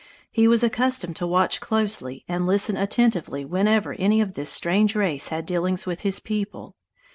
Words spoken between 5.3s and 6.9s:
dealings with his people.